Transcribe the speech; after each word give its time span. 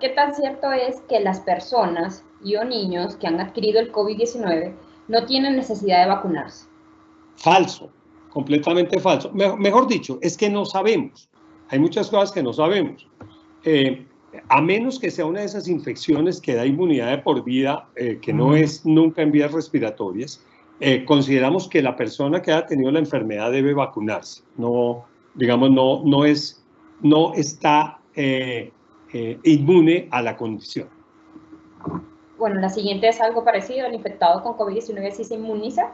¿qué 0.00 0.10
tan 0.10 0.34
cierto 0.34 0.72
es 0.72 1.00
que 1.08 1.20
las 1.20 1.40
personas 1.40 2.24
y 2.42 2.56
o 2.56 2.64
niños 2.64 3.16
que 3.16 3.26
han 3.26 3.40
adquirido 3.40 3.80
el 3.80 3.92
COVID-19 3.92 4.74
no 5.08 5.26
tienen 5.26 5.56
necesidad 5.56 6.02
de 6.02 6.08
vacunarse? 6.08 6.66
Falso, 7.36 7.90
completamente 8.30 8.98
falso. 9.00 9.30
Mejor 9.32 9.86
dicho, 9.86 10.18
es 10.22 10.36
que 10.36 10.50
no 10.50 10.64
sabemos. 10.64 11.28
Hay 11.70 11.78
muchas 11.78 12.08
cosas 12.10 12.32
que 12.32 12.42
no 12.42 12.52
sabemos. 12.52 13.06
Eh, 13.64 14.06
a 14.48 14.60
menos 14.60 14.98
que 14.98 15.10
sea 15.10 15.26
una 15.26 15.40
de 15.40 15.46
esas 15.46 15.68
infecciones 15.68 16.40
que 16.40 16.54
da 16.54 16.66
inmunidad 16.66 17.10
de 17.10 17.18
por 17.18 17.44
vida, 17.44 17.88
eh, 17.96 18.18
que 18.20 18.32
no 18.32 18.54
es 18.54 18.84
nunca 18.84 19.22
en 19.22 19.32
vías 19.32 19.52
respiratorias, 19.52 20.44
eh, 20.80 21.04
consideramos 21.04 21.68
que 21.68 21.82
la 21.82 21.96
persona 21.96 22.40
que 22.40 22.52
ha 22.52 22.66
tenido 22.66 22.90
la 22.90 23.00
enfermedad 23.00 23.50
debe 23.50 23.74
vacunarse. 23.74 24.42
No, 24.56 25.04
digamos, 25.34 25.70
no, 25.70 26.02
no, 26.04 26.24
es, 26.24 26.64
no 27.00 27.34
está 27.34 27.98
inmune 29.12 30.08
a 30.10 30.22
la 30.22 30.36
condición. 30.36 30.88
Bueno, 32.38 32.60
la 32.60 32.68
siguiente 32.68 33.08
es 33.08 33.20
algo 33.20 33.44
parecido. 33.44 33.86
¿El 33.86 33.94
infectado 33.94 34.42
con 34.42 34.54
COVID-19 34.54 35.10
sí 35.12 35.24
se 35.24 35.34
inmuniza? 35.34 35.92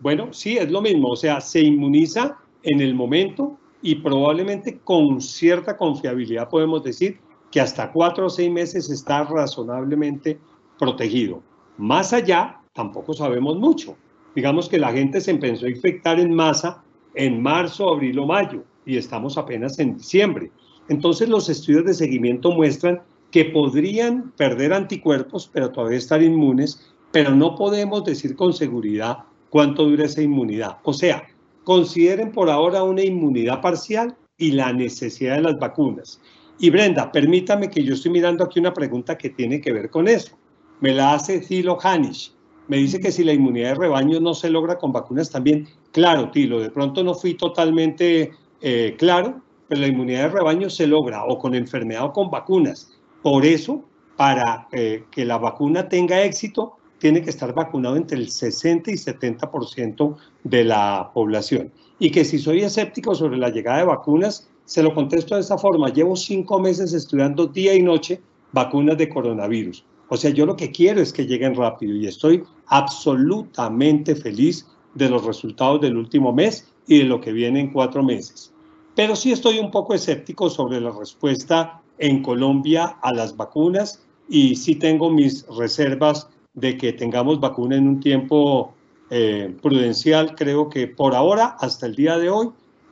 bueno, 0.00 0.32
sí, 0.32 0.56
es 0.56 0.70
lo 0.70 0.80
mismo. 0.80 1.08
O 1.10 1.16
sea, 1.16 1.42
se 1.42 1.60
inmuniza 1.60 2.38
en 2.62 2.80
el 2.80 2.94
momento 2.94 3.58
y 3.82 3.96
probablemente 3.96 4.78
con 4.78 5.20
cierta 5.20 5.76
confiabilidad 5.76 6.48
podemos 6.48 6.82
decir 6.82 7.18
que 7.50 7.60
hasta 7.60 7.92
cuatro 7.92 8.26
o 8.26 8.30
seis 8.30 8.50
meses 8.50 8.88
está 8.88 9.24
razonablemente 9.24 10.38
protegido. 10.78 11.42
Más 11.76 12.14
allá, 12.14 12.60
tampoco 12.72 13.12
sabemos 13.12 13.58
mucho. 13.58 13.96
Digamos 14.34 14.68
que 14.68 14.78
la 14.78 14.92
gente 14.92 15.20
se 15.20 15.32
empezó 15.32 15.66
a 15.66 15.70
infectar 15.70 16.18
en 16.18 16.32
masa 16.32 16.82
en 17.14 17.42
marzo, 17.42 17.92
abril 17.92 18.18
o 18.18 18.26
mayo 18.26 18.62
y 18.86 18.96
estamos 18.96 19.36
apenas 19.36 19.78
en 19.78 19.96
diciembre. 19.96 20.50
Entonces 20.90 21.28
los 21.28 21.48
estudios 21.48 21.84
de 21.84 21.94
seguimiento 21.94 22.50
muestran 22.50 23.00
que 23.30 23.44
podrían 23.44 24.32
perder 24.32 24.72
anticuerpos, 24.72 25.48
pero 25.52 25.70
todavía 25.70 25.98
estar 25.98 26.20
inmunes, 26.20 26.92
pero 27.12 27.30
no 27.32 27.54
podemos 27.54 28.04
decir 28.04 28.34
con 28.34 28.52
seguridad 28.52 29.18
cuánto 29.50 29.84
dura 29.84 30.06
esa 30.06 30.20
inmunidad. 30.20 30.78
O 30.82 30.92
sea, 30.92 31.22
consideren 31.62 32.32
por 32.32 32.50
ahora 32.50 32.82
una 32.82 33.04
inmunidad 33.04 33.60
parcial 33.60 34.16
y 34.36 34.50
la 34.50 34.72
necesidad 34.72 35.36
de 35.36 35.42
las 35.42 35.60
vacunas. 35.60 36.20
Y 36.58 36.70
Brenda, 36.70 37.12
permítame 37.12 37.70
que 37.70 37.84
yo 37.84 37.94
estoy 37.94 38.10
mirando 38.10 38.42
aquí 38.42 38.58
una 38.58 38.74
pregunta 38.74 39.16
que 39.16 39.30
tiene 39.30 39.60
que 39.60 39.72
ver 39.72 39.90
con 39.90 40.08
eso. 40.08 40.36
Me 40.80 40.92
la 40.92 41.14
hace 41.14 41.38
Thilo 41.38 41.78
Hanisch. 41.80 42.32
Me 42.66 42.78
dice 42.78 42.98
que 42.98 43.12
si 43.12 43.22
la 43.22 43.32
inmunidad 43.32 43.70
de 43.70 43.74
rebaño 43.76 44.18
no 44.18 44.34
se 44.34 44.50
logra 44.50 44.76
con 44.76 44.90
vacunas 44.90 45.30
también. 45.30 45.68
Claro, 45.92 46.32
Tilo, 46.32 46.58
de 46.58 46.70
pronto 46.70 47.04
no 47.04 47.14
fui 47.14 47.34
totalmente 47.34 48.32
eh, 48.60 48.96
claro, 48.98 49.40
pero 49.70 49.82
la 49.82 49.86
inmunidad 49.86 50.22
de 50.22 50.28
rebaño 50.30 50.68
se 50.68 50.88
logra 50.88 51.24
o 51.24 51.38
con 51.38 51.54
enfermedad 51.54 52.04
o 52.06 52.12
con 52.12 52.28
vacunas. 52.28 52.90
Por 53.22 53.46
eso, 53.46 53.84
para 54.16 54.66
eh, 54.72 55.04
que 55.12 55.24
la 55.24 55.38
vacuna 55.38 55.88
tenga 55.88 56.24
éxito, 56.24 56.72
tiene 56.98 57.22
que 57.22 57.30
estar 57.30 57.54
vacunado 57.54 57.94
entre 57.94 58.18
el 58.18 58.30
60 58.30 58.90
y 58.90 58.94
70% 58.94 60.16
de 60.42 60.64
la 60.64 61.12
población. 61.14 61.70
Y 62.00 62.10
que 62.10 62.24
si 62.24 62.40
soy 62.40 62.62
escéptico 62.62 63.14
sobre 63.14 63.38
la 63.38 63.50
llegada 63.50 63.78
de 63.78 63.84
vacunas, 63.84 64.50
se 64.64 64.82
lo 64.82 64.92
contesto 64.92 65.36
de 65.36 65.42
esa 65.42 65.56
forma. 65.56 65.88
Llevo 65.90 66.16
cinco 66.16 66.58
meses 66.58 66.92
estudiando 66.92 67.46
día 67.46 67.72
y 67.72 67.80
noche 67.80 68.20
vacunas 68.50 68.98
de 68.98 69.08
coronavirus. 69.08 69.84
O 70.08 70.16
sea, 70.16 70.30
yo 70.32 70.46
lo 70.46 70.56
que 70.56 70.72
quiero 70.72 71.00
es 71.00 71.12
que 71.12 71.26
lleguen 71.26 71.54
rápido 71.54 71.94
y 71.94 72.08
estoy 72.08 72.42
absolutamente 72.66 74.16
feliz 74.16 74.66
de 74.96 75.08
los 75.08 75.24
resultados 75.24 75.80
del 75.80 75.96
último 75.96 76.32
mes 76.32 76.66
y 76.88 76.98
de 76.98 77.04
lo 77.04 77.20
que 77.20 77.30
viene 77.30 77.60
en 77.60 77.72
cuatro 77.72 78.02
meses. 78.02 78.52
Pero 79.00 79.16
sí 79.16 79.32
estoy 79.32 79.58
un 79.58 79.70
poco 79.70 79.94
escéptico 79.94 80.50
sobre 80.50 80.78
la 80.78 80.90
respuesta 80.90 81.80
en 81.96 82.22
Colombia 82.22 82.98
a 83.00 83.14
las 83.14 83.34
vacunas 83.34 84.04
y 84.28 84.56
sí 84.56 84.74
tengo 84.74 85.10
mis 85.10 85.46
reservas 85.46 86.28
de 86.52 86.76
que 86.76 86.92
tengamos 86.92 87.40
vacuna 87.40 87.76
en 87.76 87.88
un 87.88 88.00
tiempo 88.00 88.74
eh, 89.08 89.56
prudencial, 89.62 90.34
creo 90.34 90.68
que 90.68 90.86
por 90.86 91.14
ahora, 91.14 91.56
hasta 91.60 91.86
el 91.86 91.94
día 91.94 92.18
de 92.18 92.28
hoy, 92.28 92.50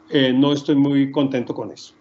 eh, 0.08 0.32
no 0.32 0.54
estoy 0.54 0.76
muy 0.76 1.12
contento 1.12 1.52
con 1.52 1.72
eso. 1.72 1.92